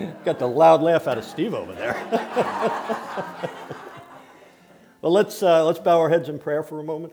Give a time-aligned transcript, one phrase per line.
[0.24, 1.94] Got the loud laugh out of Steve over there.
[5.02, 7.12] well, let's, uh, let's bow our heads in prayer for a moment.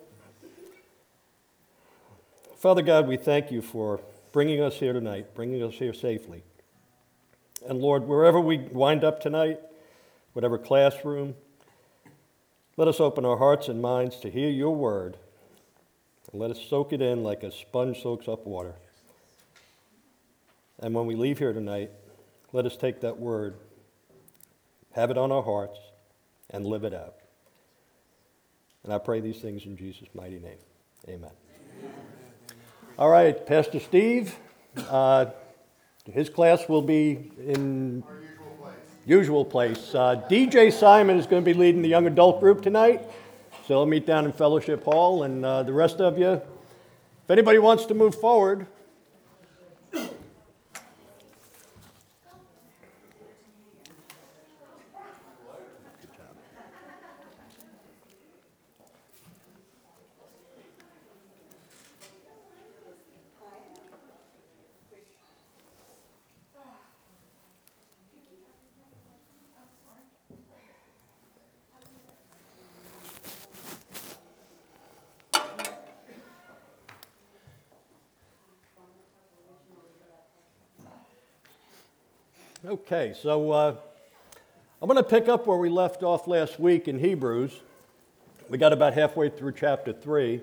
[2.57, 3.99] Father God, we thank you for
[4.31, 6.43] bringing us here tonight, bringing us here safely.
[7.67, 9.59] And Lord, wherever we wind up tonight,
[10.33, 11.35] whatever classroom,
[12.77, 15.17] let us open our hearts and minds to hear your word.
[16.31, 18.75] And let us soak it in like a sponge soaks up water.
[20.79, 21.91] And when we leave here tonight,
[22.53, 23.55] let us take that word,
[24.93, 25.77] have it on our hearts,
[26.49, 27.15] and live it out.
[28.83, 30.57] And I pray these things in Jesus' mighty name.
[31.09, 31.31] Amen.
[32.97, 34.35] All right, Pastor Steve,
[34.89, 35.27] uh,
[36.11, 38.03] his class will be in
[39.05, 39.93] usual place.
[39.93, 43.01] Uh, DJ Simon is going to be leading the young adult group tonight.
[43.67, 47.59] So they'll meet down in Fellowship Hall, and uh, the rest of you, if anybody
[47.59, 48.65] wants to move forward,
[82.65, 83.75] Okay, so uh,
[84.81, 87.51] I'm going to pick up where we left off last week in Hebrews.
[88.49, 90.41] We got about halfway through chapter 3.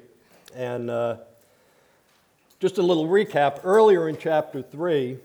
[0.54, 1.16] And uh,
[2.60, 5.18] just a little recap earlier in chapter 3,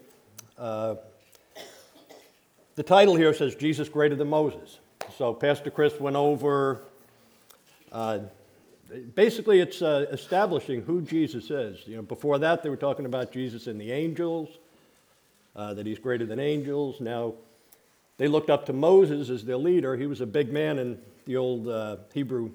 [0.58, 0.96] uh,
[2.73, 4.80] the title here says Jesus Greater Than Moses.
[5.16, 6.81] So Pastor Chris went over.
[7.92, 8.22] Uh,
[9.14, 11.86] basically, it's uh, establishing who Jesus is.
[11.86, 14.50] You know, before that, they were talking about Jesus and the angels
[15.55, 17.02] uh, that he's greater than angels.
[17.02, 17.33] Now,
[18.17, 19.95] they looked up to Moses as their leader.
[19.95, 22.52] He was a big man in the old uh, Hebrew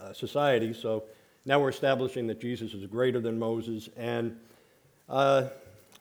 [0.00, 0.72] uh, society.
[0.72, 1.04] So
[1.46, 3.88] now we're establishing that Jesus is greater than Moses.
[3.96, 4.38] And
[5.08, 5.44] uh,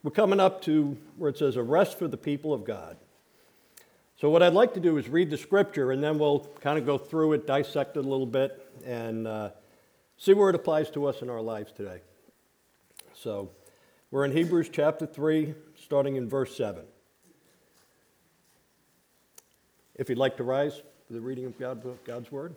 [0.03, 2.97] we're coming up to where it says, a rest for the people of God.
[4.19, 6.87] So, what I'd like to do is read the scripture, and then we'll kind of
[6.87, 9.49] go through it, dissect it a little bit, and uh,
[10.17, 12.01] see where it applies to us in our lives today.
[13.13, 13.51] So,
[14.09, 15.53] we're in Hebrews chapter 3,
[15.87, 16.83] starting in verse 7.
[19.95, 22.53] If you'd like to rise for the reading of God, God's word.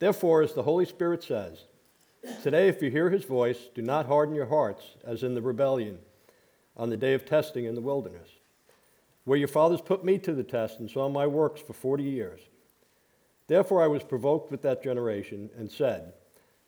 [0.00, 1.62] Therefore, as the Holy Spirit says,
[2.42, 5.98] today if you hear his voice, do not harden your hearts as in the rebellion
[6.76, 8.30] on the day of testing in the wilderness,
[9.22, 12.40] where your fathers put me to the test and saw my works for 40 years.
[13.46, 16.14] Therefore, I was provoked with that generation and said,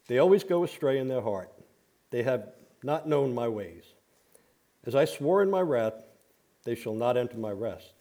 [0.06, 1.50] they always go astray in their heart.
[2.16, 2.48] They have
[2.82, 3.84] not known my ways.
[4.86, 6.02] As I swore in my wrath,
[6.64, 7.92] they shall not enter my rest.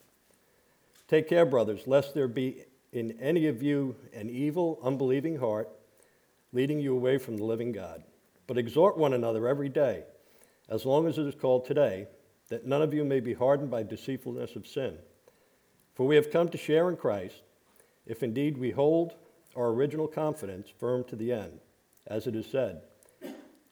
[1.10, 5.70] Take care, brothers, lest there be in any of you an evil, unbelieving heart,
[6.54, 8.06] leading you away from the living God.
[8.48, 10.06] But exhort one another every day,
[10.70, 12.08] as long as it is called today,
[12.48, 14.98] that none of you may be hardened by deceitfulness of sin.
[15.94, 17.42] For we have come to share in Christ,
[18.06, 19.16] if indeed we hold
[19.58, 21.60] our original confidence firm to the end
[22.08, 22.82] as it is said,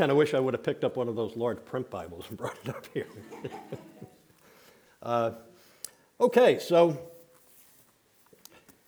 [0.00, 2.24] I kind of wish I would have picked up one of those large print Bibles
[2.30, 3.06] and brought it up here.
[5.02, 5.32] uh,
[6.18, 6.98] okay, so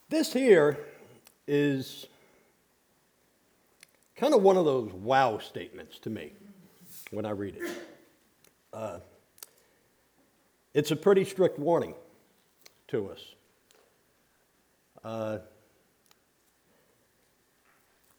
[0.09, 0.79] this here
[1.47, 2.07] is
[4.17, 6.33] kind of one of those wow statements to me
[7.11, 7.71] when I read it.
[8.73, 9.01] Uh,
[10.73, 11.93] it's a pretty strict warning
[12.89, 13.21] to us.
[15.05, 15.39] Uh,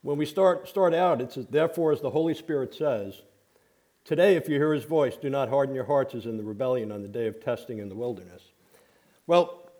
[0.03, 3.23] when we start, start out, it says, Therefore, as the Holy Spirit says,
[4.05, 6.91] Today, if you hear his voice, do not harden your hearts as in the rebellion
[6.91, 8.43] on the day of testing in the wilderness.
[9.25, 9.71] Well,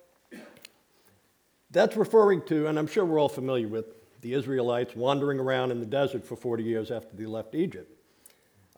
[1.72, 3.86] that's referring to, and I'm sure we're all familiar with,
[4.22, 7.92] the Israelites wandering around in the desert for 40 years after they left Egypt.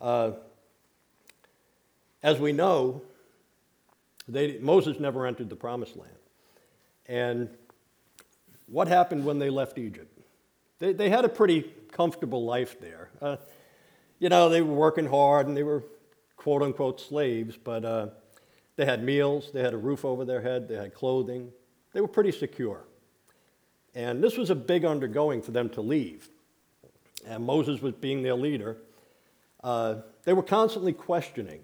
[0.01, 0.31] Uh,
[2.23, 3.03] as we know,
[4.27, 6.11] they, Moses never entered the promised land.
[7.07, 7.49] And
[8.65, 10.14] what happened when they left Egypt?
[10.79, 11.61] They, they had a pretty
[11.91, 13.09] comfortable life there.
[13.21, 13.37] Uh,
[14.19, 15.83] you know, they were working hard and they were
[16.35, 18.07] quote unquote slaves, but uh,
[18.75, 21.51] they had meals, they had a roof over their head, they had clothing.
[21.93, 22.83] They were pretty secure.
[23.93, 26.27] And this was a big undergoing for them to leave.
[27.25, 28.77] And Moses was being their leader.
[29.63, 29.95] Uh,
[30.25, 31.61] they were constantly questioning,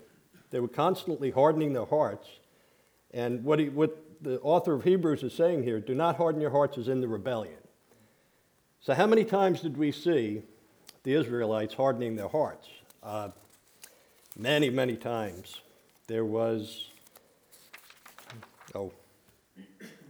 [0.49, 2.27] they were constantly hardening their hearts.
[3.13, 6.51] And what, he, what the author of Hebrews is saying here do not harden your
[6.51, 7.60] hearts as in the rebellion.
[8.83, 10.41] So, how many times did we see
[11.03, 12.67] the Israelites hardening their hearts?
[13.03, 13.29] Uh,
[14.35, 15.61] many, many times.
[16.07, 16.87] There was,
[18.73, 18.91] oh,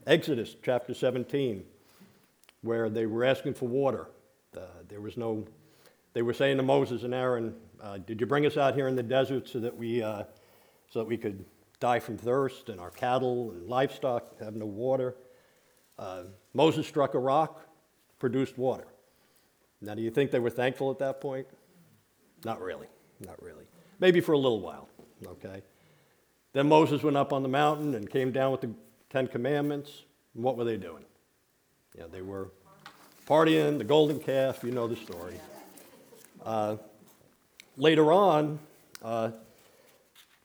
[0.08, 1.66] Exodus chapter 17,
[2.62, 4.08] where they were asking for water.
[4.56, 5.46] Uh, there was no,
[6.14, 7.54] they were saying to Moses and Aaron,
[7.84, 10.24] uh, Did you bring us out here in the desert so that we, uh,
[10.90, 11.44] so that we could
[11.82, 15.18] die from thirst and our cattle and livestock have no water?
[16.00, 17.68] Uh, Moses struck a rock,
[18.22, 18.88] produced water.
[19.82, 21.48] Now, do you think they were thankful at that point?
[22.46, 22.88] Not really.
[23.20, 23.66] Not really.
[24.00, 24.88] Maybe for a little while,
[25.26, 25.64] okay?
[26.54, 28.70] Then Moses went up on the mountain and came down with the
[29.10, 30.04] Ten Commandments.
[30.36, 31.04] And what were they doing?
[31.98, 32.52] Yeah, they were
[33.28, 35.36] partying, the golden calf, you know the story.
[36.46, 36.78] Uh,
[37.76, 38.60] later on,
[39.04, 39.32] uh,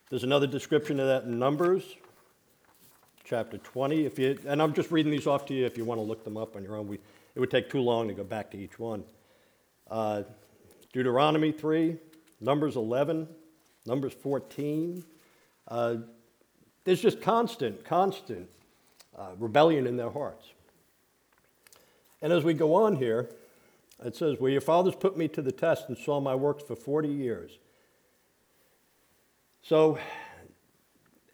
[0.09, 1.85] there's another description of that in Numbers,
[3.25, 4.07] chapter 20.
[4.07, 6.25] If you, and I'm just reading these off to you if you want to look
[6.25, 6.89] them up on your own.
[6.89, 6.99] We,
[7.37, 9.05] it would take too long to go back to each one.
[9.91, 10.23] Uh,
[10.95, 11.99] Deuteronomy 3,
[12.41, 13.29] Numbers 11,
[13.85, 15.05] Numbers 14.
[15.69, 15.97] Uh,
[16.85, 18.49] there's just constant, constant
[19.17, 20.47] uh, rebellion in their hearts.
[22.23, 23.29] And as we go on here,
[24.03, 26.75] it says, Well, your fathers put me to the test and saw my works for
[26.75, 27.59] 40 years.
[29.61, 29.99] So,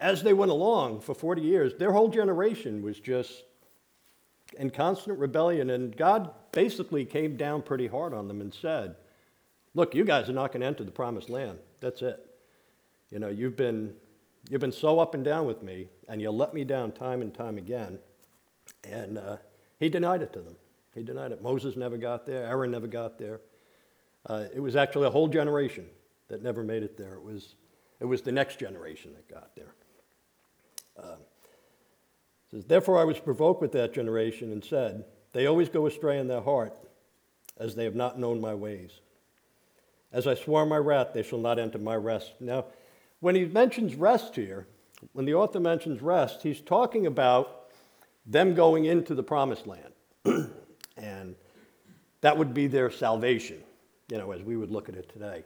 [0.01, 3.45] as they went along for 40 years, their whole generation was just
[4.59, 5.71] in constant rebellion.
[5.71, 8.97] And God basically came down pretty hard on them and said,
[9.75, 11.59] Look, you guys are not going to enter the promised land.
[11.81, 12.27] That's it.
[13.11, 13.95] You know, you've been
[14.51, 17.33] You've been so up and down with me, and you let me down time and
[17.33, 17.99] time again.
[18.85, 19.37] And uh,
[19.79, 20.57] he denied it to them.
[20.95, 21.43] He denied it.
[21.43, 23.41] Moses never got there, Aaron never got there.
[24.27, 25.87] Uh, it was actually a whole generation
[26.29, 27.15] that never made it there.
[27.15, 27.55] It was,
[28.01, 29.75] it was the next generation that got there.
[31.01, 31.17] Uh,
[32.53, 36.29] says, Therefore I was provoked with that generation and said, They always go astray in
[36.29, 36.75] their heart,
[37.59, 39.01] as they have not known my ways.
[40.13, 42.35] As I swore my wrath, they shall not enter my rest.
[42.39, 42.67] Now,
[43.21, 44.67] when he mentions rest here,
[45.13, 47.71] when the author mentions rest, he's talking about
[48.27, 49.93] them going into the promised land.
[50.97, 51.35] and
[52.21, 53.63] that would be their salvation,
[54.11, 55.45] you know, as we would look at it today.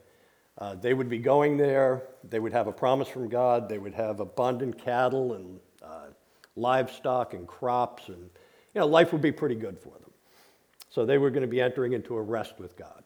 [0.58, 3.94] Uh, they would be going there, they would have a promise from God, they would
[3.94, 5.60] have abundant cattle and
[6.56, 8.18] livestock and crops, and,
[8.74, 10.10] you know, life would be pretty good for them.
[10.90, 13.04] So they were going to be entering into a rest with God.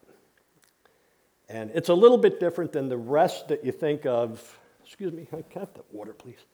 [1.49, 4.57] And it's a little bit different than the rest that you think of
[4.91, 6.45] excuse me, can I have that water, please?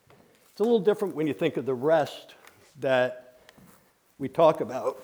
[0.51, 2.35] It's a little different when you think of the rest
[2.81, 3.39] that
[4.19, 5.03] we talk about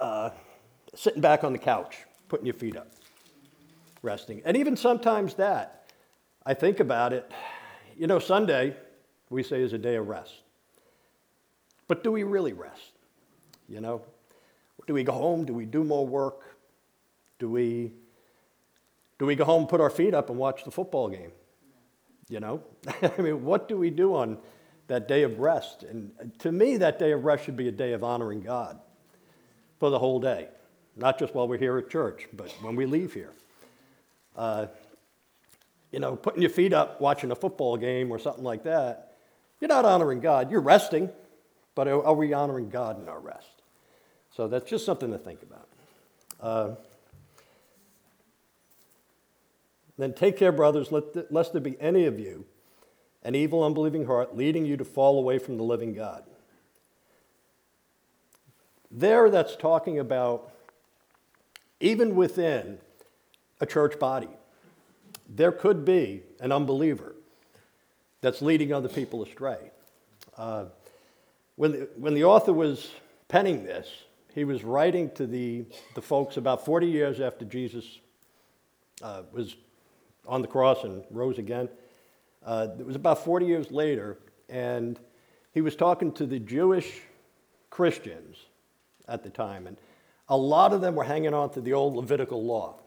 [0.00, 0.30] uh,
[0.92, 2.88] sitting back on the couch, putting your feet up,
[4.02, 4.42] resting.
[4.44, 5.84] And even sometimes that,
[6.44, 7.30] I think about it,
[7.96, 8.74] you know, Sunday,
[9.30, 10.42] we say is a day of rest.
[11.92, 12.94] But do we really rest?
[13.68, 14.00] You know?
[14.86, 15.44] Do we go home?
[15.44, 16.56] Do we do more work?
[17.38, 17.92] Do we,
[19.18, 21.32] do we go home, put our feet up, and watch the football game?
[22.30, 22.62] You know?
[23.02, 24.38] I mean, what do we do on
[24.86, 25.82] that day of rest?
[25.82, 28.80] And to me, that day of rest should be a day of honoring God
[29.78, 30.48] for the whole day,
[30.96, 33.34] not just while we're here at church, but when we leave here.
[34.34, 34.68] Uh,
[35.90, 39.12] you know, putting your feet up watching a football game or something like that,
[39.60, 40.50] you're not honoring God.
[40.50, 41.10] You're resting,
[41.74, 43.62] but are we honoring God in our rest?
[44.34, 45.68] So that's just something to think about.
[46.40, 46.74] Uh,
[49.98, 52.44] Then take care, brothers, lest there be any of you
[53.24, 56.24] an evil, unbelieving heart leading you to fall away from the living God.
[58.90, 60.50] There, that's talking about
[61.78, 62.78] even within
[63.60, 64.28] a church body,
[65.28, 67.14] there could be an unbeliever
[68.22, 69.70] that's leading other people astray.
[70.36, 70.64] Uh,
[71.62, 72.90] when, the, when the author was
[73.28, 73.88] penning this,
[74.34, 75.64] he was writing to the,
[75.94, 78.00] the folks about 40 years after Jesus
[79.00, 79.54] uh, was
[80.26, 81.68] on the cross and rose again.
[82.44, 84.98] Uh, it was about 40 years later, and
[85.52, 87.00] he was talking to the Jewish
[87.70, 88.38] Christians
[89.06, 89.76] at the time, and
[90.28, 92.80] a lot of them were hanging on to the old Levitical law.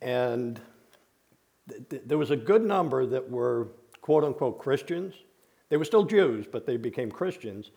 [0.00, 0.60] And
[1.68, 3.66] th- th- there was a good number that were
[4.00, 5.16] quote unquote Christians.
[5.68, 7.70] They were still Jews, but they became Christians.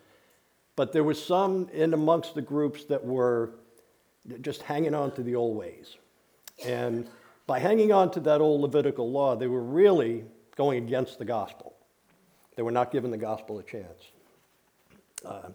[0.76, 3.50] But there was some in amongst the groups that were
[4.40, 5.96] just hanging on to the old ways.
[6.64, 7.08] And
[7.46, 10.24] by hanging on to that old Levitical law, they were really
[10.56, 11.74] going against the gospel.
[12.56, 14.10] They were not giving the gospel a chance.
[15.24, 15.48] Uh,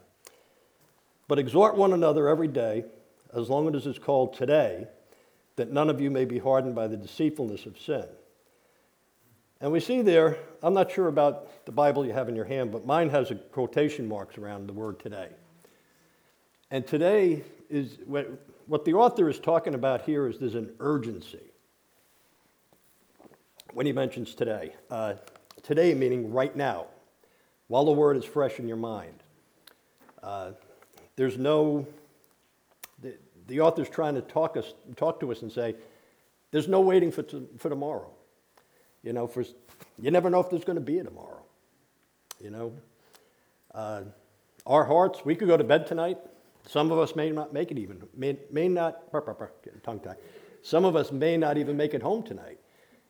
[1.28, 2.86] but exhort one another every day,
[3.34, 4.88] as long as it is called today,
[5.56, 8.06] that none of you may be hardened by the deceitfulness of sin.
[9.60, 12.72] And we see there, I'm not sure about the Bible you have in your hand,
[12.72, 15.30] but mine has quotation marks around the word today.
[16.70, 21.52] And today is what the author is talking about here is there's an urgency
[23.74, 24.74] when he mentions today.
[24.92, 25.16] Uh,
[25.64, 26.86] today meaning right now,
[27.68, 29.24] while the word is fresh in your mind.
[30.22, 30.52] Uh,
[31.16, 31.86] there's no,
[33.02, 33.16] the,
[33.48, 35.76] the author's trying to talk, us, talk to us and say,
[36.52, 38.10] there's no waiting for, t- for tomorrow.
[39.04, 39.44] You know, for,
[40.00, 41.42] you never know if there's going to be a tomorrow.
[42.42, 42.74] You know,
[43.74, 44.02] uh,
[44.66, 46.18] our hearts, we could go to bed tonight.
[46.68, 49.52] Some of us may not make it even, may, may not, burr, burr, burr,
[49.84, 50.18] tongue tie.
[50.62, 52.60] Some of us may not even make it home tonight.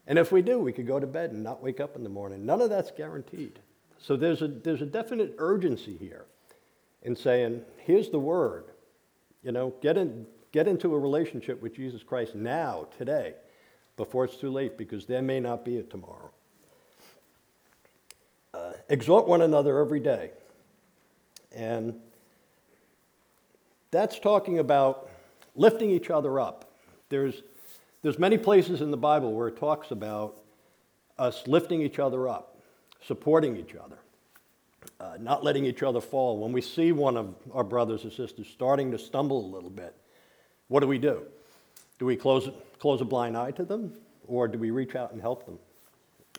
[0.05, 2.09] And if we do, we could go to bed and not wake up in the
[2.09, 2.45] morning.
[2.45, 3.59] None of that's guaranteed.
[3.99, 6.25] So there's a, there's a definite urgency here
[7.01, 8.65] in saying, here's the word.
[9.43, 13.33] You know, get, in, get into a relationship with Jesus Christ now, today,
[13.97, 16.29] before it's too late, because there may not be a tomorrow.
[18.53, 20.31] Uh, exhort one another every day.
[21.53, 21.99] And
[23.91, 25.09] that's talking about
[25.55, 26.71] lifting each other up.
[27.09, 27.41] There's,
[28.01, 30.41] there's many places in the Bible where it talks about
[31.17, 32.57] us lifting each other up,
[33.01, 33.97] supporting each other,
[34.99, 36.37] uh, not letting each other fall.
[36.37, 39.95] When we see one of our brothers or sisters starting to stumble a little bit,
[40.67, 41.23] what do we do?
[41.99, 42.49] Do we close,
[42.79, 43.93] close a blind eye to them,
[44.27, 45.59] or do we reach out and help them?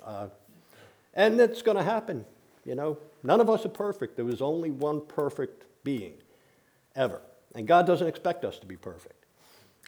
[0.04, 0.28] Uh,
[1.14, 2.24] and it's going to happen.
[2.64, 4.16] You know, none of us are perfect.
[4.16, 6.14] There was only one perfect being
[6.94, 7.20] ever.
[7.54, 9.24] And God doesn't expect us to be perfect.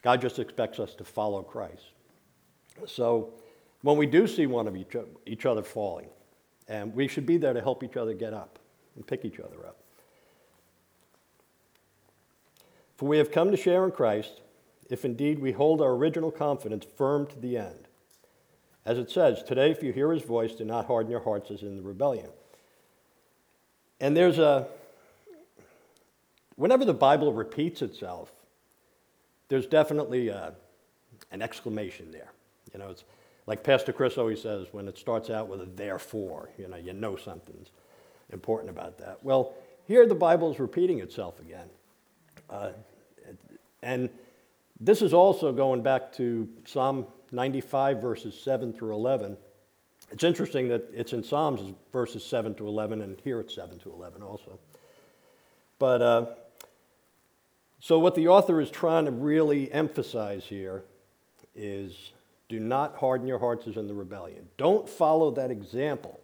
[0.02, 1.92] God just expects us to follow Christ.
[2.86, 3.34] So
[3.82, 4.96] when we do see one of each,
[5.26, 6.08] each other falling,
[6.68, 8.58] and we should be there to help each other get up
[8.96, 9.76] and pick each other up.
[12.96, 14.40] For we have come to share in Christ
[14.90, 17.86] if indeed we hold our original confidence firm to the end.
[18.84, 21.62] As it says, today if you hear his voice, do not harden your hearts as
[21.62, 22.28] in the rebellion.
[24.00, 24.66] And there's a,
[26.56, 28.32] whenever the Bible repeats itself,
[29.48, 30.54] there's definitely a,
[31.30, 32.32] an exclamation there.
[32.72, 33.04] You know, it's
[33.46, 36.92] like Pastor Chris always says when it starts out with a therefore, you know, you
[36.92, 37.70] know something's
[38.32, 39.22] important about that.
[39.22, 39.54] Well,
[39.86, 41.68] here the Bible is repeating itself again.
[42.48, 42.70] Uh,
[43.82, 44.08] and
[44.80, 49.36] this is also going back to Psalm 95, verses 7 through 11.
[50.10, 53.92] It's interesting that it's in Psalms, verses 7 to 11, and here it's 7 to
[53.92, 54.58] 11 also.
[55.78, 56.26] But uh,
[57.78, 60.82] so, what the author is trying to really emphasize here
[61.54, 62.12] is
[62.48, 64.48] do not harden your hearts as in the rebellion.
[64.56, 66.20] Don't follow that example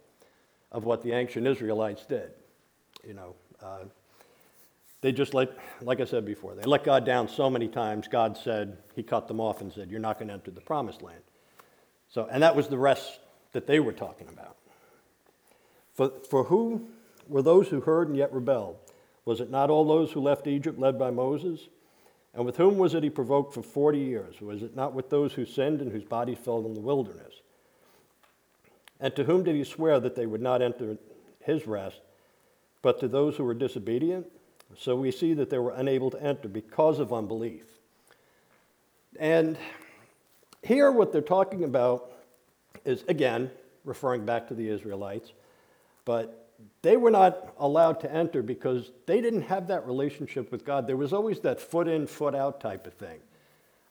[0.71, 2.31] of what the ancient Israelites did.
[3.07, 3.85] You know, uh,
[5.07, 8.37] they just let, like I said before, they let God down so many times, God
[8.37, 11.21] said, He cut them off and said, You're not going to enter the promised land.
[12.09, 13.21] So, and that was the rest
[13.53, 14.57] that they were talking about.
[15.93, 16.89] For, for who
[17.29, 18.75] were those who heard and yet rebelled?
[19.23, 21.69] Was it not all those who left Egypt led by Moses?
[22.33, 24.41] And with whom was it he provoked for 40 years?
[24.41, 27.33] Was it not with those who sinned and whose bodies fell in the wilderness?
[28.99, 30.97] And to whom did he swear that they would not enter
[31.45, 32.01] his rest,
[32.81, 34.27] but to those who were disobedient?
[34.75, 37.63] So we see that they were unable to enter because of unbelief.
[39.19, 39.57] And
[40.61, 42.11] here, what they're talking about
[42.85, 43.49] is, again,
[43.83, 45.31] referring back to the Israelites,
[46.05, 46.49] but
[46.81, 50.87] they were not allowed to enter because they didn't have that relationship with God.
[50.87, 53.19] There was always that foot in, foot out type of thing.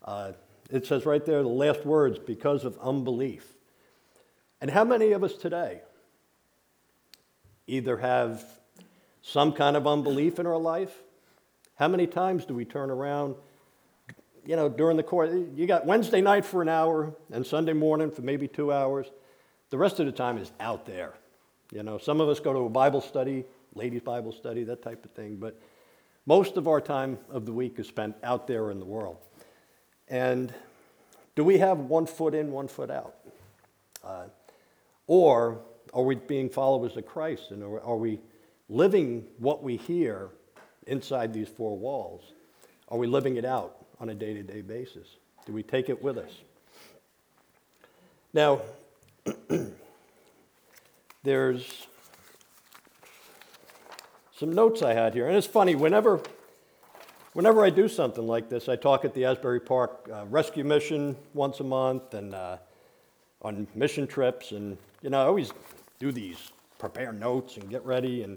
[0.05, 0.33] Uh,
[0.71, 3.47] it says right there, the last words, because of unbelief.
[4.61, 5.83] And how many of us today
[7.67, 8.45] either have
[9.27, 10.95] some kind of unbelief in our life?
[11.75, 13.35] How many times do we turn around,
[14.47, 15.31] you know, during the course?
[15.55, 19.07] You got Wednesday night for an hour and Sunday morning for maybe two hours.
[19.71, 21.15] The rest of the time is out there
[21.73, 25.05] you know, some of us go to a Bible study, ladies' Bible study, that type
[25.05, 25.61] of thing, but
[26.25, 29.17] most of our time of the week is spent out there in the world.
[30.09, 30.53] And
[31.35, 33.17] do we have one foot in, one foot out?
[34.05, 34.25] Uh,
[35.07, 35.61] or
[35.93, 38.21] are we being followers of Christ and are, are we
[38.69, 40.31] living what we hear
[40.87, 42.33] inside these four walls?
[42.89, 45.09] Are we living it out on a day to day basis?
[45.45, 46.31] Do we take it with us?
[48.33, 48.61] Now,
[51.23, 51.87] there's
[54.37, 55.27] some notes I had here.
[55.29, 56.21] And it's funny, whenever,
[57.33, 61.17] whenever I do something like this, I talk at the Asbury Park uh, Rescue Mission
[61.33, 62.59] once a month and uh,
[63.41, 64.53] on mission trips.
[64.53, 65.53] And, you know, I always
[65.99, 68.23] do these, prepare notes and get ready.
[68.23, 68.37] And,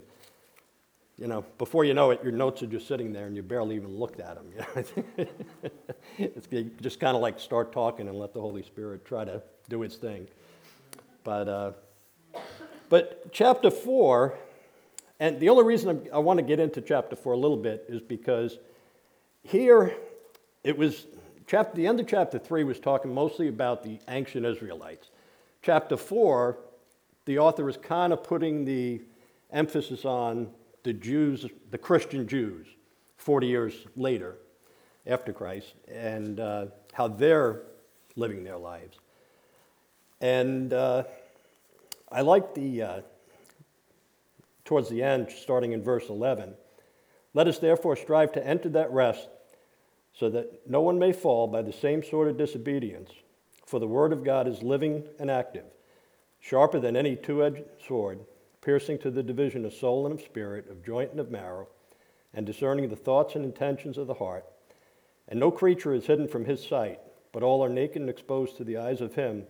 [1.20, 3.76] you know, before you know it, your notes are just sitting there and you barely
[3.76, 4.46] even looked at them.
[4.56, 5.26] You
[5.58, 5.70] know?
[6.18, 6.46] it's
[6.80, 9.96] just kind of like start talking and let the Holy Spirit try to do its
[9.96, 10.26] thing.
[11.22, 11.72] But, uh,
[12.88, 14.34] but chapter 4,
[15.20, 18.00] and the only reason I want to get into chapter 4 a little bit is
[18.00, 18.58] because
[19.42, 19.94] here
[20.64, 21.06] it was,
[21.46, 25.10] chapter, the end of chapter 3 was talking mostly about the ancient Israelites.
[25.62, 26.58] Chapter 4,
[27.26, 29.02] the author is kind of putting the
[29.52, 30.48] emphasis on
[30.82, 32.66] the Jews, the Christian Jews,
[33.16, 34.36] 40 years later
[35.06, 37.62] after Christ, and uh, how they're
[38.16, 38.98] living their lives.
[40.20, 41.04] And uh,
[42.10, 43.00] I like the, uh,
[44.64, 46.54] towards the end, starting in verse 11.
[47.32, 49.28] Let us therefore strive to enter that rest
[50.12, 53.10] so that no one may fall by the same sort of disobedience.
[53.66, 55.64] For the word of God is living and active,
[56.40, 58.18] sharper than any two edged sword,
[58.62, 61.68] piercing to the division of soul and of spirit, of joint and of marrow,
[62.34, 64.44] and discerning the thoughts and intentions of the heart.
[65.28, 67.00] And no creature is hidden from his sight,
[67.32, 69.44] but all are naked and exposed to the eyes of him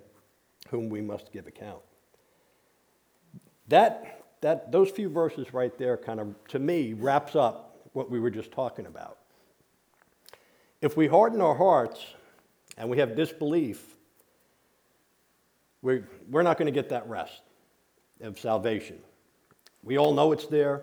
[0.68, 1.80] whom we must give account.
[3.68, 8.20] That, that, those few verses right there kind of, to me, wraps up what we
[8.20, 9.18] were just talking about.
[10.80, 12.04] If we harden our hearts
[12.76, 13.96] and we have disbelief,
[15.82, 17.42] we're, we're not going to get that rest
[18.20, 18.98] of salvation.
[19.82, 20.82] We all know it's there.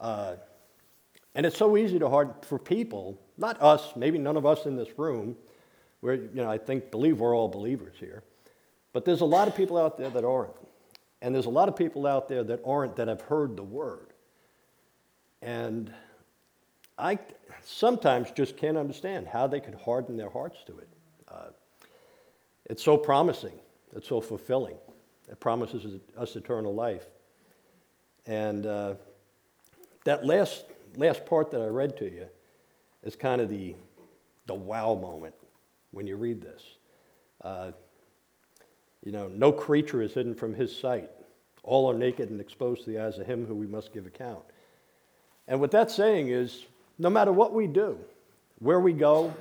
[0.00, 0.36] Uh,
[1.34, 4.76] and it's so easy to harden for people, not us, maybe none of us in
[4.76, 5.36] this room,
[6.00, 8.22] where, you know, I think, believe we're all believers here.
[8.92, 10.54] But there's a lot of people out there that aren't.
[11.20, 14.12] And there's a lot of people out there that aren't that have heard the word.
[15.42, 15.92] And
[16.96, 17.18] I
[17.64, 20.88] sometimes just can't understand how they could harden their hearts to it.
[21.28, 21.50] Uh,
[22.66, 23.58] it's so promising,
[23.94, 24.76] it's so fulfilling.
[25.30, 27.06] It promises us eternal life.
[28.26, 28.94] And uh,
[30.04, 30.64] that last,
[30.96, 32.26] last part that I read to you
[33.02, 33.74] is kind of the,
[34.46, 35.34] the wow moment
[35.90, 36.62] when you read this.
[37.42, 37.72] Uh,
[39.04, 41.10] you know, no creature is hidden from his sight.
[41.62, 44.44] All are naked and exposed to the eyes of him who we must give account.
[45.46, 46.64] And what that's saying is
[46.98, 47.98] no matter what we do,
[48.58, 49.32] where we go,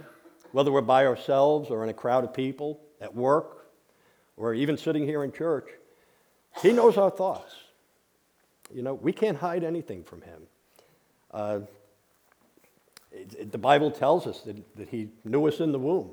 [0.51, 3.56] whether we're by ourselves or in a crowd of people, at work,
[4.37, 5.67] or even sitting here in church,
[6.61, 7.53] he knows our thoughts.
[8.73, 10.41] You know, we can't hide anything from him.
[11.31, 11.59] Uh,
[13.11, 16.11] it, it, the Bible tells us that, that he knew us in the womb.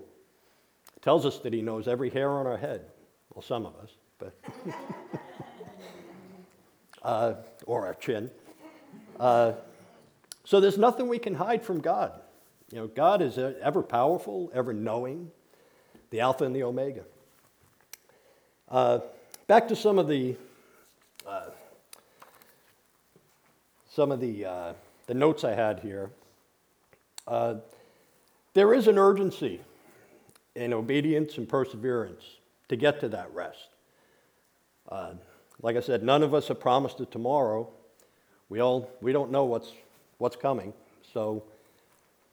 [0.97, 2.83] It tells us that he knows every hair on our head.
[3.33, 4.35] Well, some of us, but.
[7.03, 7.35] uh,
[7.67, 8.31] or our chin.
[9.21, 9.53] Uh,
[10.45, 12.21] so there's nothing we can hide from God.
[12.73, 15.31] You know, God is ever powerful, ever knowing,
[16.11, 17.05] the Alpha and the Omega.
[18.75, 18.99] Uh,
[19.47, 20.35] back to some of the
[21.25, 21.45] uh,
[23.89, 24.73] some of the uh,
[25.07, 26.11] the notes I had here.
[27.25, 27.55] Uh,
[28.53, 29.61] there is an urgency
[30.57, 32.25] in obedience and perseverance
[32.69, 33.69] to get to that rest.
[34.89, 35.13] Uh,
[35.63, 37.69] like I said, none of us have promised it tomorrow.
[38.49, 39.71] We all we don't know what's
[40.19, 40.73] what's coming.
[41.13, 41.45] So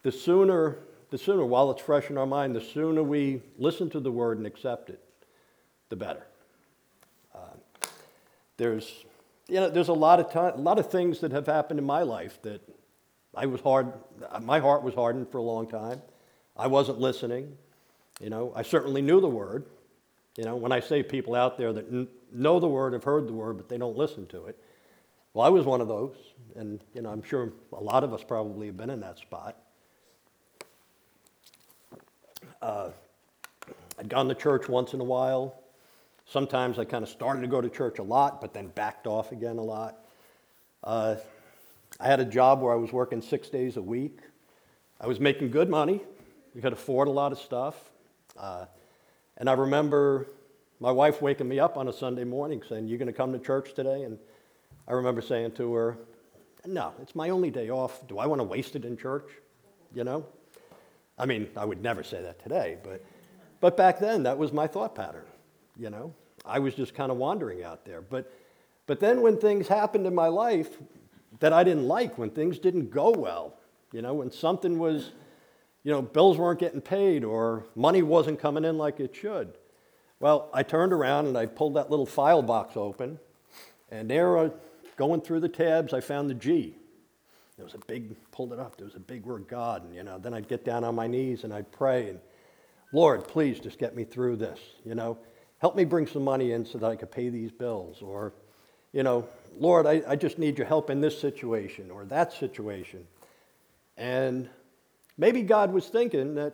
[0.02, 0.80] the sooner,
[1.12, 4.40] the sooner, while it's fresh in our mind, the sooner we listen to the word
[4.40, 5.00] and accept it,
[5.90, 6.26] the better.
[8.62, 9.06] There's,
[9.48, 11.86] you know, there's a lot of time, a lot of things that have happened in
[11.86, 12.62] my life that
[13.34, 13.92] I was hard.
[14.40, 16.00] My heart was hardened for a long time.
[16.56, 17.58] I wasn't listening.
[18.20, 19.66] You know, I certainly knew the word.
[20.38, 23.28] You know, when I say people out there that n- know the word, have heard
[23.28, 24.60] the word, but they don't listen to it,
[25.34, 26.18] well, I was one of those,
[26.56, 29.58] and you know, I'm sure a lot of us probably have been in that spot.
[32.62, 32.92] Uh,
[33.98, 35.61] I'd gone to church once in a while.
[36.32, 39.34] Sometimes I kind of started to go to church a lot, but then backed off
[39.34, 39.98] again a lot.
[40.82, 41.18] Uh,
[42.00, 44.20] I had a job where I was working six days a week.
[45.02, 46.00] I was making good money.
[46.56, 47.76] We could afford a lot of stuff.
[48.40, 48.66] Uh,
[49.36, 50.26] and I remember
[50.80, 53.40] my wife waking me up on a Sunday morning saying, You going to come to
[53.40, 54.04] church today?
[54.04, 54.18] And
[54.88, 55.98] I remember saying to her,
[56.66, 58.08] No, it's my only day off.
[58.08, 59.30] Do I want to waste it in church?
[59.94, 60.26] You know?
[61.20, 63.04] I mean, I would never say that today, but,
[63.60, 65.26] but back then, that was my thought pattern.
[65.78, 66.14] You know?
[66.46, 68.02] I was just kind of wandering out there.
[68.02, 68.32] But,
[68.88, 70.78] but then when things happened in my life
[71.40, 73.56] that I didn't like, when things didn't go well,
[73.92, 75.12] you know, when something was,
[75.84, 79.58] you know, bills weren't getting paid or money wasn't coming in like it should,
[80.20, 83.20] well, I turned around and I pulled that little file box open,
[83.90, 84.50] and there, uh,
[84.96, 86.76] going through the tabs, I found the G.
[87.58, 89.84] there was a big, pulled it up, there was a big word God.
[89.84, 92.20] And, you know, then I'd get down on my knees and I'd pray and,
[92.94, 95.18] Lord, please just get me through this, you know.
[95.62, 98.02] Help me bring some money in so that I could pay these bills.
[98.02, 98.34] Or,
[98.94, 99.28] you know,
[99.60, 103.06] Lord, I, I just need your help in this situation or that situation.
[103.96, 104.50] And
[105.20, 106.54] maybe God was thinking that,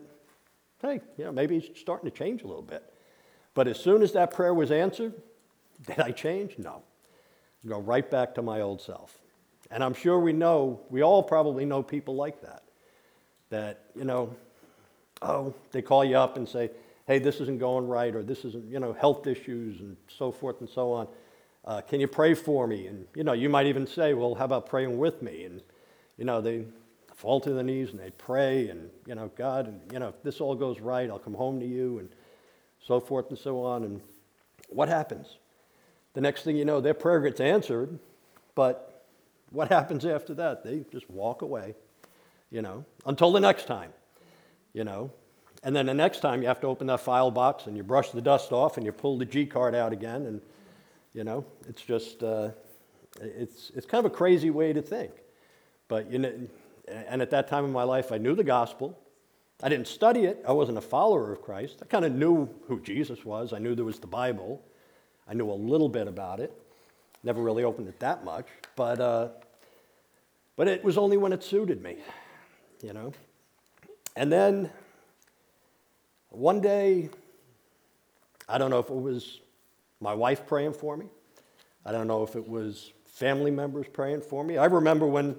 [0.82, 2.84] hey, you know, maybe he's starting to change a little bit.
[3.54, 5.14] But as soon as that prayer was answered,
[5.88, 6.56] did I change?
[6.58, 6.84] No.
[7.64, 9.18] I go right back to my old self.
[9.72, 12.64] And I'm sure we know, we all probably know people like that.
[13.52, 14.36] That, you know,
[15.22, 16.72] oh, they call you up and say,
[17.08, 20.60] hey, this isn't going right, or this isn't, you know, health issues and so forth
[20.60, 21.08] and so on.
[21.64, 22.88] Uh, can you pray for me?
[22.88, 25.46] And, you know, you might even say, well, how about praying with me?
[25.46, 25.62] And,
[26.18, 26.66] you know, they
[27.16, 30.22] fall to their knees and they pray and, you know, God, and, you know, if
[30.22, 32.10] this all goes right, I'll come home to you and
[32.86, 33.84] so forth and so on.
[33.84, 34.02] And
[34.70, 35.38] what happens?
[36.14, 37.98] The next thing you know, their prayer gets answered,
[38.54, 39.06] but
[39.52, 40.64] what happens after that?
[40.64, 41.76] They just walk away,
[42.52, 43.94] you know, until the next time,
[44.74, 45.12] you know.
[45.64, 48.12] And then the next time you have to open that file box and you brush
[48.12, 50.26] the dust off and you pull the G card out again.
[50.26, 50.42] And,
[51.14, 52.50] you know, it's just, uh,
[53.20, 55.12] it's, it's kind of a crazy way to think.
[55.88, 56.34] But, you know,
[56.88, 58.98] and at that time in my life, I knew the gospel.
[59.62, 60.44] I didn't study it.
[60.48, 61.80] I wasn't a follower of Christ.
[61.82, 63.54] I kind of knew who Jesus was.
[63.54, 64.62] I knew there was the Bible.
[65.28, 66.54] I knew a little bit about it.
[67.24, 68.46] Never really opened it that much.
[68.76, 69.30] But, uh,
[70.56, 71.98] but it was only when it suited me,
[72.82, 73.14] you know.
[74.16, 74.70] And then
[76.30, 77.10] one day,
[78.48, 79.40] I don't know if it was
[80.00, 81.08] my wife praying for me.
[81.86, 84.58] I don't know if it was family members praying for me.
[84.58, 85.36] I remember when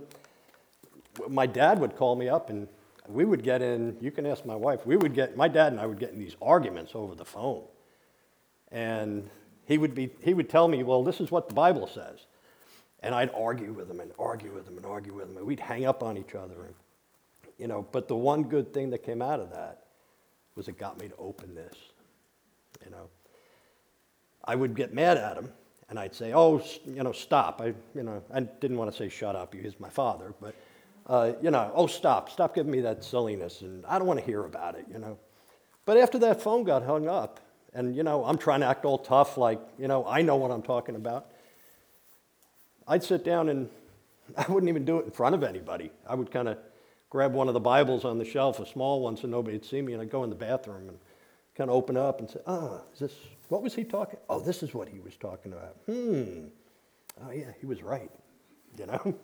[1.29, 2.69] my dad would call me up and
[3.07, 5.81] we would get in, you can ask my wife, we would get, my dad and
[5.81, 7.63] I would get in these arguments over the phone.
[8.71, 9.31] And
[9.67, 12.27] he would, be, he would tell me, well, this is what the Bible says.
[13.01, 15.37] And I'd argue with him and argue with him and argue with him.
[15.37, 16.65] And we'd hang up on each other.
[16.65, 16.75] And,
[17.59, 19.85] you know, but the one good thing that came out of that
[20.59, 21.77] was it got me to open this.
[22.85, 23.09] You know,
[24.45, 25.51] I would get mad at him,
[25.89, 29.09] and I'd say, "Oh, you know, stop." I, you know, I didn't want to say
[29.09, 30.55] "shut up." He's my father, but
[31.07, 32.29] uh, you know, "Oh, stop!
[32.29, 34.85] Stop giving me that silliness," and I don't want to hear about it.
[34.93, 35.17] You know,
[35.87, 37.39] but after that phone got hung up,
[37.73, 40.51] and you know, I'm trying to act all tough, like you know, I know what
[40.51, 41.31] I'm talking about.
[42.89, 43.71] I'd sit down and
[44.37, 45.93] I wouldn't even do it in front of anybody.
[46.07, 46.59] I would kind of
[47.11, 49.93] grab one of the Bibles on the shelf, a small one, so nobody'd see me,
[49.93, 50.99] and I'd go in the bathroom and
[51.55, 53.15] kind of open up and say, oh, is this,
[53.49, 54.19] what was he talking?
[54.29, 55.77] Oh, this is what he was talking about.
[55.87, 56.49] Hmm.
[57.25, 58.11] Oh, yeah, he was right,
[58.79, 59.15] you know?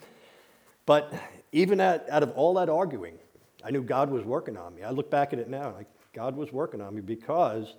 [0.86, 1.12] but
[1.52, 3.18] even at, out of all that arguing,
[3.64, 4.82] I knew God was working on me.
[4.82, 7.74] I look back at it now, like, God was working on me because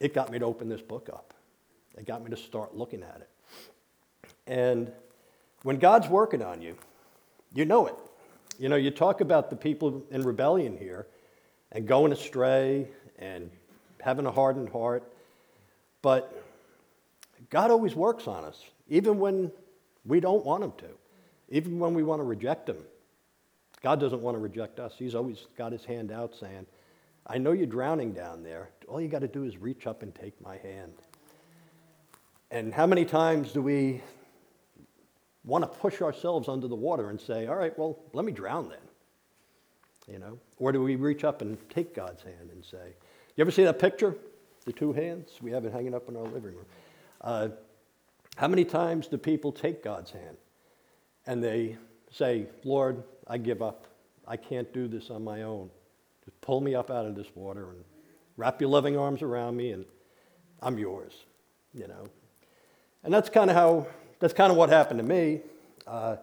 [0.00, 1.34] it got me to open this book up.
[1.96, 3.28] It got me to start looking at it.
[4.46, 4.92] And
[5.64, 6.76] when God's working on you,
[7.52, 7.94] you know it.
[8.58, 11.06] You know, you talk about the people in rebellion here
[11.70, 13.50] and going astray and
[14.00, 15.12] having a hardened heart,
[16.02, 16.44] but
[17.50, 19.52] God always works on us, even when
[20.04, 20.88] we don't want Him to,
[21.50, 22.78] even when we want to reject Him.
[23.80, 24.94] God doesn't want to reject us.
[24.98, 26.66] He's always got His hand out saying,
[27.28, 28.70] I know you're drowning down there.
[28.88, 30.94] All you got to do is reach up and take my hand.
[32.50, 34.02] And how many times do we
[35.44, 38.68] want to push ourselves under the water and say, all right, well, let me drown
[38.68, 38.78] then.
[40.12, 40.38] You know?
[40.58, 42.94] Or do we reach up and take God's hand and say,
[43.36, 44.16] you ever see that picture?
[44.64, 45.30] The two hands?
[45.40, 46.66] We have it hanging up in our living room.
[47.20, 47.48] Uh,
[48.36, 50.36] how many times do people take God's hand
[51.26, 51.76] and they
[52.10, 53.86] say, Lord, I give up.
[54.26, 55.70] I can't do this on my own.
[56.24, 57.84] Just pull me up out of this water and
[58.36, 59.84] wrap your loving arms around me and
[60.60, 61.12] I'm yours,
[61.72, 62.08] you know.
[63.04, 63.86] And that's kind of how
[64.20, 65.40] that's kind of what happened to me.
[65.86, 66.16] Uh,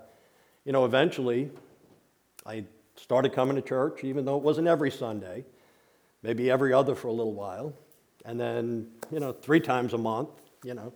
[0.64, 1.50] you know, eventually,
[2.46, 5.46] I started coming to church, even though it wasn't every Sunday,
[6.24, 7.74] maybe every other for a little while.
[8.26, 10.30] And then, you know, three times a month,
[10.64, 10.94] you know,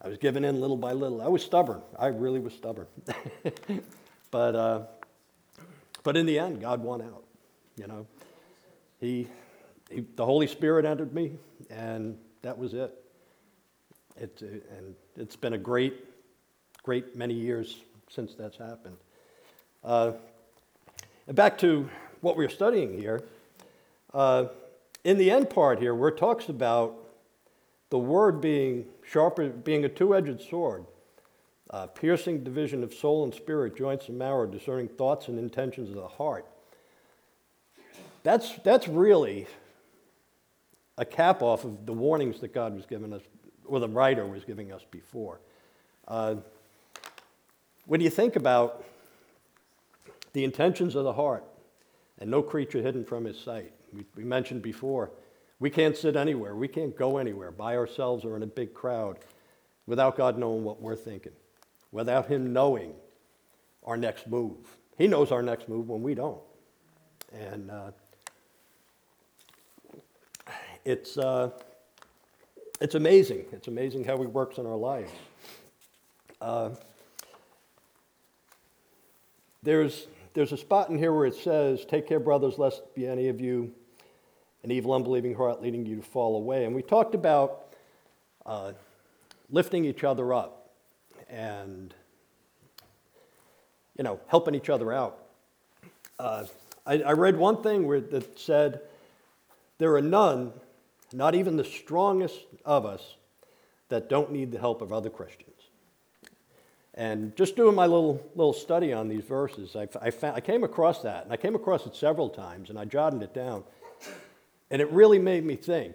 [0.00, 1.20] I was giving in little by little.
[1.20, 1.82] I was stubborn.
[1.98, 2.86] I really was stubborn.
[4.30, 4.82] but, uh,
[6.04, 7.24] but in the end, God won out.
[7.76, 8.06] You know,
[9.00, 9.26] he,
[9.90, 11.32] he, the Holy Spirit entered me,
[11.70, 12.94] and that was it.
[14.16, 16.07] it and it's been a great
[16.82, 18.96] great many years since that's happened.
[19.84, 20.12] Uh,
[21.28, 21.88] back to
[22.20, 23.22] what we're studying here.
[24.12, 24.46] Uh,
[25.04, 26.94] in the end part here, where it talks about
[27.90, 30.84] the word being sharper, being a two-edged sword,
[31.70, 35.96] uh, piercing division of soul and spirit, joints and marrow, discerning thoughts and intentions of
[35.96, 36.46] the heart.
[38.22, 39.46] That's, that's really
[40.96, 43.22] a cap off of the warnings that God was giving us,
[43.64, 45.40] or the writer was giving us before.
[46.06, 46.36] Uh,
[47.88, 48.84] when you think about
[50.34, 51.42] the intentions of the heart,
[52.20, 53.72] and no creature hidden from his sight.
[53.92, 55.10] We, we mentioned before,
[55.58, 59.18] we can't sit anywhere, we can't go anywhere by ourselves or in a big crowd
[59.86, 61.32] without God knowing what we're thinking,
[61.90, 62.92] without Him knowing
[63.84, 64.76] our next move.
[64.98, 66.42] He knows our next move when we don't.
[67.32, 67.90] And uh,
[70.84, 71.50] it's, uh,
[72.80, 73.46] it's amazing.
[73.52, 75.10] It's amazing how He works in our lives.
[76.40, 76.70] Uh,
[79.62, 83.28] there's, there's a spot in here where it says, Take care, brothers, lest be any
[83.28, 83.72] of you
[84.62, 86.64] an evil, unbelieving heart leading you to fall away.
[86.64, 87.66] And we talked about
[88.44, 88.72] uh,
[89.50, 90.70] lifting each other up
[91.28, 91.94] and,
[93.96, 95.24] you know, helping each other out.
[96.18, 96.44] Uh,
[96.86, 98.80] I, I, read one thing where, that said,
[99.78, 100.52] There are none,
[101.12, 103.14] not even the strongest of us,
[103.88, 105.47] that don't need the help of other Christians.
[106.98, 110.64] And just doing my little, little study on these verses, I, I, found, I came
[110.64, 113.62] across that, and I came across it several times, and I jotted it down.
[114.70, 115.94] And it really made me think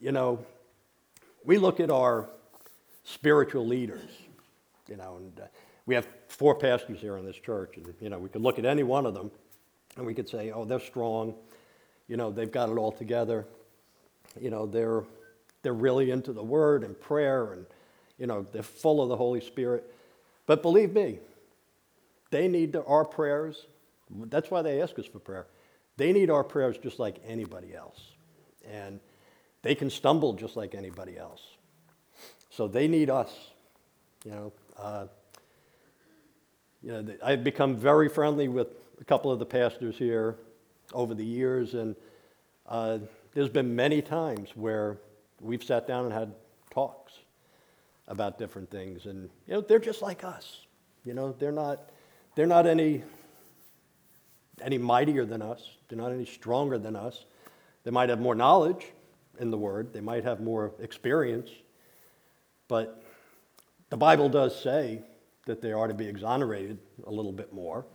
[0.00, 0.44] you know,
[1.44, 2.28] we look at our
[3.04, 4.10] spiritual leaders,
[4.88, 5.44] you know, and uh,
[5.86, 8.64] we have four pastors here in this church, and, you know, we could look at
[8.64, 9.30] any one of them
[9.96, 11.34] and we could say, oh, they're strong,
[12.08, 13.46] you know, they've got it all together,
[14.40, 15.04] you know, they're,
[15.62, 17.66] they're really into the word and prayer, and,
[18.18, 19.92] you know, they're full of the Holy Spirit.
[20.50, 21.20] But believe me,
[22.32, 23.68] they need our prayers.
[24.10, 25.46] That's why they ask us for prayer.
[25.96, 28.00] They need our prayers just like anybody else.
[28.68, 28.98] And
[29.62, 31.40] they can stumble just like anybody else.
[32.50, 33.32] So they need us.
[34.24, 35.06] You know, uh,
[36.82, 40.34] you know, I've become very friendly with a couple of the pastors here
[40.92, 41.94] over the years, and
[42.66, 42.98] uh,
[43.34, 44.98] there's been many times where
[45.40, 46.34] we've sat down and had
[46.72, 47.12] talks
[48.10, 50.66] about different things, and you know, they're just like us.
[51.06, 51.88] You know, they're not,
[52.34, 53.02] they're not any
[54.60, 55.62] any mightier than us.
[55.88, 57.24] They're not any stronger than us.
[57.84, 58.92] They might have more knowledge
[59.38, 61.48] in the Word, they might have more experience,
[62.68, 63.02] but
[63.88, 65.02] the Bible does say
[65.46, 67.86] that they are to be exonerated a little bit more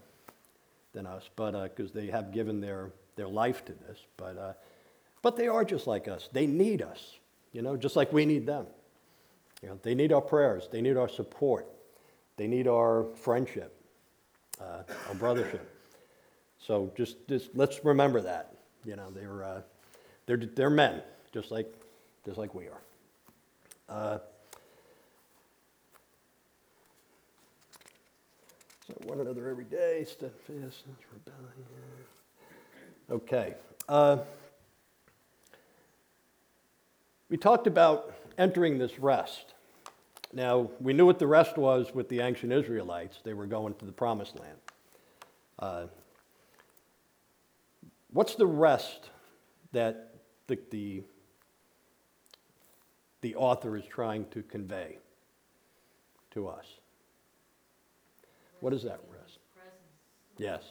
[0.93, 3.99] than us, but because uh, they have given their, their life to this.
[4.17, 4.53] But, uh,
[5.21, 6.29] but they are just like us.
[6.33, 7.19] They need us,
[7.51, 8.65] you know, just like we need them.
[9.65, 10.69] You know, they need our prayers.
[10.71, 11.67] They need our support.
[12.37, 13.75] They need our friendship,
[14.61, 15.61] uh, our brothership.
[16.59, 18.57] So just, just let's remember that.
[18.85, 19.61] You know, they're, uh,
[20.27, 21.01] they're, they're men,
[21.33, 21.73] just like,
[22.27, 22.81] just like we are.
[23.89, 24.19] Uh,
[28.87, 31.65] so one another every day, steadfastness, rebellion.
[33.09, 33.55] Okay.
[33.89, 34.17] Uh,
[37.29, 39.54] we talked about entering this rest.
[40.35, 43.19] Now, we knew what the rest was with the ancient Israelites.
[43.23, 44.57] They were going to the promised land.
[45.57, 45.87] Uh,
[48.15, 49.09] What's the rest
[49.73, 50.13] that
[50.47, 51.03] the, the,
[53.19, 54.99] the author is trying to convey
[56.31, 56.65] to us?
[58.61, 59.39] What is that rest?
[60.37, 60.63] Yes.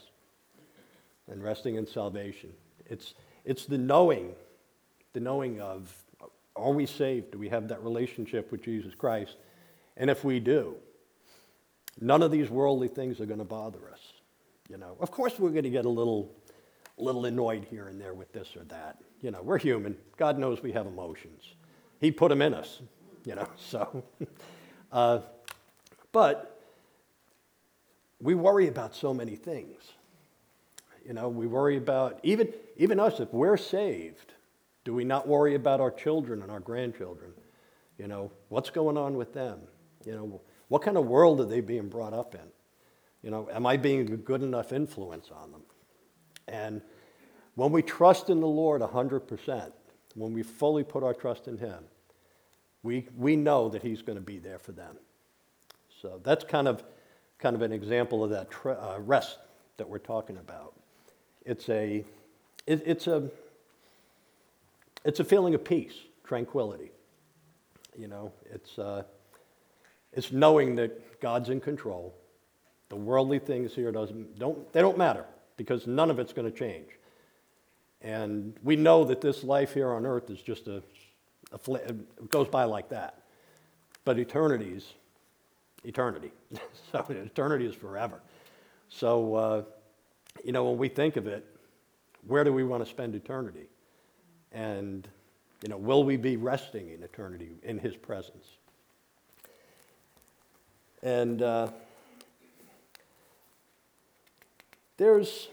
[1.30, 2.48] And resting in salvation.
[2.86, 3.12] It's,
[3.44, 4.32] it's the knowing,
[5.12, 5.94] the knowing of
[6.56, 7.32] are we saved?
[7.32, 9.36] Do we have that relationship with Jesus Christ?
[9.96, 10.76] And if we do,
[12.00, 14.00] none of these worldly things are going to bother us.
[14.68, 16.34] You know, of course we're going to get a little
[16.96, 18.98] little annoyed here and there with this or that.
[19.20, 19.96] You know, we're human.
[20.16, 21.42] God knows we have emotions.
[22.00, 22.80] He put them in us,
[23.24, 24.04] you know, so.
[24.92, 25.20] uh,
[26.12, 26.60] but
[28.20, 29.82] we worry about so many things.
[31.04, 34.32] You know, we worry about, even, even us, if we're saved,
[34.84, 37.32] do we not worry about our children and our grandchildren?
[37.98, 39.60] You know, what's going on with them?
[40.06, 42.40] You know, what kind of world are they being brought up in?
[43.22, 45.62] You know, am I being a good enough influence on them?
[46.46, 46.82] And
[47.54, 49.72] when we trust in the Lord 100%,
[50.14, 51.84] when we fully put our trust in Him,
[52.82, 54.96] we, we know that He's going to be there for them.
[56.02, 56.84] So that's kind of,
[57.38, 59.38] kind of an example of that uh, rest
[59.78, 60.74] that we're talking about.
[61.46, 62.04] It's a,
[62.66, 63.30] it, it's, a,
[65.04, 66.90] it's a feeling of peace, tranquility.
[67.96, 69.04] You know, it's, uh,
[70.14, 72.14] it's knowing that God's in control.
[72.88, 75.24] The worldly things here doesn't, don't, they don't matter
[75.56, 76.88] because none of it's going to change.
[78.00, 80.82] And we know that this life here on earth is just a,
[81.52, 83.22] a it goes by like that.
[84.04, 84.92] But eternity's
[85.84, 86.32] eternity.
[86.92, 88.20] so eternity is forever.
[88.90, 89.62] So, uh,
[90.44, 91.46] you know, when we think of it,
[92.26, 93.68] where do we want to spend eternity?
[94.52, 95.08] And,
[95.62, 98.46] you know, will we be resting in eternity in His presence?
[101.04, 101.68] And, uh,
[104.96, 105.48] there's,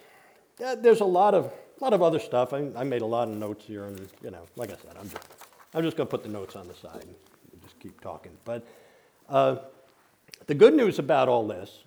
[0.58, 2.54] there's a lot of, lot of other stuff.
[2.54, 5.10] I, I made a lot of notes here, and you know, like I said, I'm
[5.10, 5.24] just,
[5.74, 8.32] I'm just going to put the notes on the side and just keep talking.
[8.46, 8.68] But
[9.30, 9.58] uh,
[10.48, 11.84] the good news about all this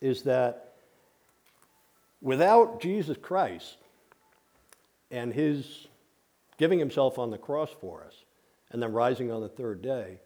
[0.00, 0.74] is that
[2.20, 3.78] without Jesus Christ
[5.10, 5.86] and his
[6.58, 8.14] giving himself on the cross for us
[8.70, 10.18] and then rising on the third day,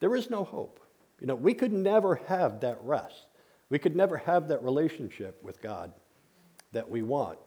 [0.00, 0.80] there is no hope.
[1.20, 3.26] You know, we could never have that rest.
[3.68, 5.92] We could never have that relationship with God
[6.72, 7.38] that we want.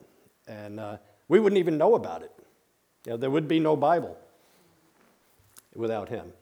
[0.47, 2.31] And uh, we wouldn't even know about it.
[3.05, 4.17] You know, there would be no Bible
[5.75, 6.33] without him.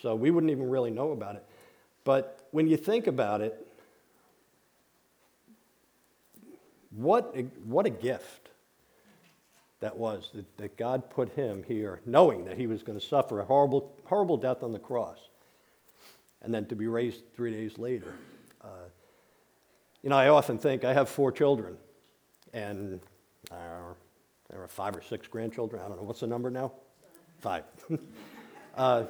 [0.00, 1.44] So we wouldn't even really know about it.
[2.04, 3.66] But when you think about it,
[6.90, 8.50] what a, what a gift
[9.80, 13.40] that was that, that God put him here, knowing that he was going to suffer
[13.40, 15.18] a horrible, horrible death on the cross,
[16.46, 18.14] and then to be raised three days later.
[18.62, 18.68] Uh,
[20.00, 21.76] you know, I often think I have four children,
[22.52, 23.00] and
[23.50, 23.54] uh,
[24.48, 25.82] there are five or six grandchildren.
[25.84, 26.70] I don't know what's the number now.
[27.40, 27.64] Five.
[28.76, 29.04] uh,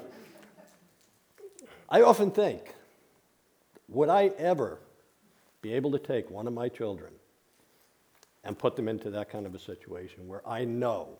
[1.91, 2.75] I often think,
[3.91, 4.79] would I ever
[5.61, 7.13] be able to take one of my children
[8.45, 11.19] and put them into that kind of a situation where I know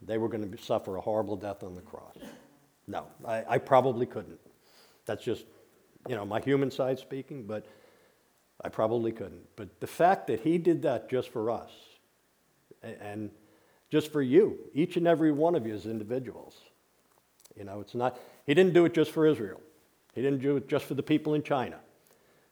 [0.00, 2.16] they were going to suffer a horrible death on the cross?
[2.86, 4.40] No, I, I probably couldn't.
[5.06, 5.44] That's just,
[6.08, 7.66] you know, my human side speaking, but
[8.62, 9.44] I probably couldn't.
[9.56, 11.70] But the fact that he did that just for us
[12.82, 13.30] and
[13.90, 16.56] just for you, each and every one of you as individuals.
[17.56, 19.60] You know, it's not, he didn't do it just for Israel.
[20.14, 21.78] He didn't do it just for the people in China.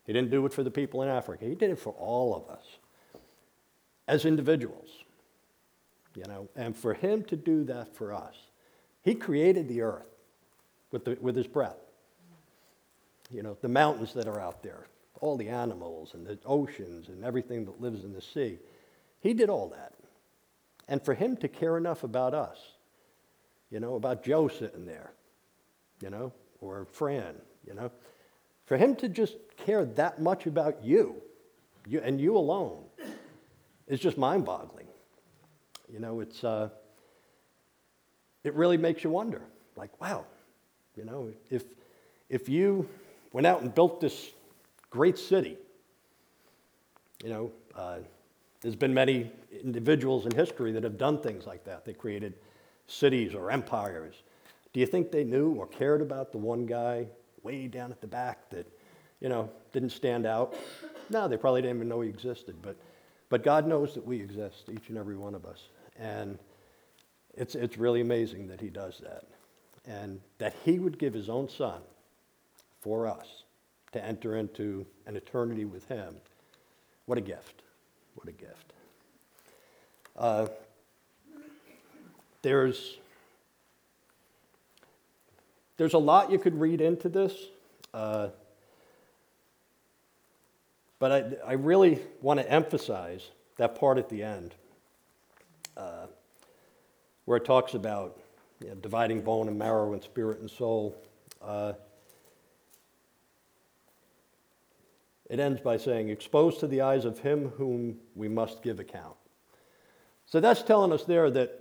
[0.05, 1.45] He didn't do it for the people in Africa.
[1.45, 2.65] He did it for all of us
[4.07, 4.89] as individuals.
[6.15, 8.35] You know, and for him to do that for us,
[9.03, 10.07] he created the earth
[10.91, 11.79] with, the, with his breath.
[13.33, 14.87] You know, the mountains that are out there,
[15.21, 18.59] all the animals and the oceans and everything that lives in the sea.
[19.21, 19.95] He did all that.
[20.89, 22.59] And for him to care enough about us,
[23.71, 25.13] you know, about Joe sitting there,
[26.03, 27.35] you know, or Fran,
[27.67, 27.91] you know,
[28.67, 31.17] for him to just care that much about you,
[31.87, 32.85] you and you alone,
[33.87, 34.87] is just mind boggling.
[35.91, 36.69] You know, it's, uh,
[38.45, 39.43] it really makes you wonder
[39.77, 40.25] like, wow,
[40.97, 41.65] you know, if,
[42.29, 42.89] if you
[43.33, 44.31] went out and built this
[44.91, 45.57] great city.
[47.25, 47.99] You know, uh,
[48.61, 49.31] there's been many
[49.63, 51.85] individuals in history that have done things like that.
[51.85, 52.35] They created
[52.87, 54.23] cities or empires.
[54.73, 57.07] Do you think they knew or cared about the one guy
[57.43, 58.67] way down at the back that,
[59.21, 60.55] you know, didn't stand out?
[61.11, 62.57] No, they probably didn't even know he existed.
[62.63, 62.77] But,
[63.29, 65.69] but God knows that we exist, each and every one of us.
[65.99, 66.39] And
[67.35, 69.25] it's, it's really amazing that he does that.
[69.85, 71.83] And that he would give his own son
[72.83, 73.45] for us
[73.93, 76.17] to enter into an eternity with Him.
[77.07, 77.63] What a gift.
[78.17, 78.73] What a gift.
[80.17, 80.49] Uh,
[82.43, 82.99] there's,
[85.77, 87.35] there's a lot you could read into this,
[87.95, 88.29] uh,
[90.99, 94.55] but I, I really want to emphasize that part at the end
[95.77, 96.07] uh,
[97.27, 98.19] where it talks about
[98.61, 100.97] you know, dividing bone and marrow and spirit and soul.
[101.41, 101.73] Uh,
[105.33, 109.17] It ends by saying, exposed to the eyes of him whom we must give account.
[110.27, 111.59] So that's telling us there that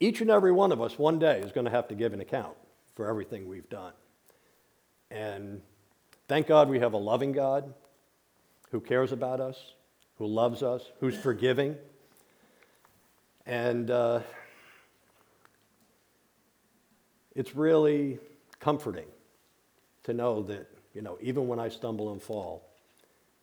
[0.00, 2.20] each and every one of us one day is going to have to give an
[2.20, 2.56] account
[2.96, 3.92] for everything we've done.
[5.08, 5.62] And
[6.26, 7.72] thank God we have a loving God
[8.72, 9.74] who cares about us,
[10.18, 11.76] who loves us, who's forgiving.
[13.46, 14.18] And uh,
[17.36, 18.18] it's really
[18.58, 19.06] comforting
[20.02, 22.62] to know that you know, even when I stumble and fall,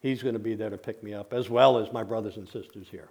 [0.02, 2.48] He's going to be there to pick me up, as well as my brothers and
[2.48, 3.10] sisters here.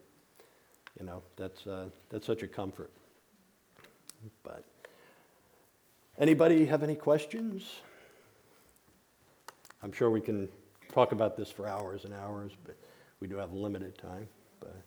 [0.98, 2.90] You know, that's, uh, that's such a comfort.
[4.42, 4.64] But
[6.18, 7.62] anybody have any questions?
[9.83, 10.48] I'm sure we can
[10.90, 12.74] talk about this for hours and hours, but
[13.20, 14.27] we do have limited time.
[14.59, 14.80] But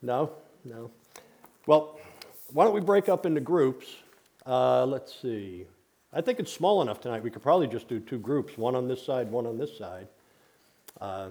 [0.00, 0.30] no,
[0.64, 0.90] no.
[1.66, 1.98] Well,
[2.52, 3.88] why don't we break up into groups?
[4.46, 5.66] Uh, let's see.
[6.16, 7.22] I think it's small enough tonight.
[7.22, 10.08] We could probably just do two groups, one on this side, one on this side.
[10.98, 11.28] Uh,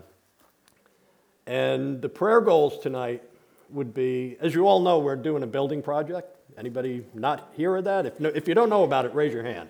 [1.48, 3.24] and the prayer goals tonight
[3.72, 6.38] would be, as you all know, we're doing a building project.
[6.56, 8.06] Anybody not hear of that?
[8.06, 9.70] If, no, if you don't know about it, raise your hand.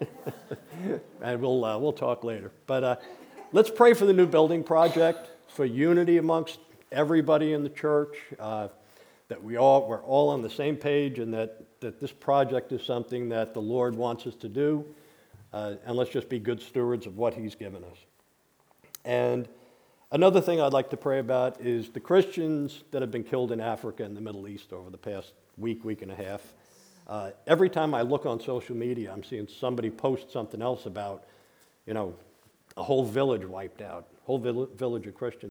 [1.20, 2.52] and we'll, uh, we'll talk later.
[2.66, 2.96] But uh,
[3.52, 6.58] let's pray for the new building project, for unity amongst
[6.90, 8.68] everybody in the church, uh,
[9.28, 12.82] that we all, we're all on the same page and that that this project is
[12.82, 14.84] something that the Lord wants us to do,
[15.52, 17.98] uh, and let's just be good stewards of what He's given us.
[19.04, 19.48] And
[20.12, 23.62] Another thing I'd like to pray about is the Christians that have been killed in
[23.62, 26.52] Africa and the Middle East over the past week, week and a half.
[27.08, 31.24] Uh, every time I look on social media, I'm seeing somebody post something else about,
[31.86, 32.14] you know,
[32.76, 35.50] a whole village wiped out, whole vill- village of Christians.